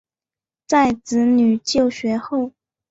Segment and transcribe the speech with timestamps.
[0.65, 2.53] 在子女就学后